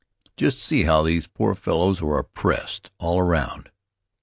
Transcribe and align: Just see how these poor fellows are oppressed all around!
Just 0.35 0.57
see 0.57 0.85
how 0.85 1.03
these 1.03 1.27
poor 1.27 1.53
fellows 1.53 2.01
are 2.01 2.17
oppressed 2.17 2.89
all 2.97 3.19
around! 3.19 3.69